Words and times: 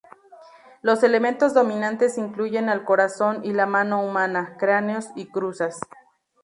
Los 0.81 1.03
elementos 1.03 1.53
dominantes 1.53 2.17
incluyen 2.17 2.69
al 2.69 2.83
corazón 2.83 3.41
y 3.45 3.53
la 3.53 3.67
mano 3.67 4.01
humana, 4.03 4.55
cráneos 4.57 5.09
y 5.15 5.27
cruzas. 5.27 5.79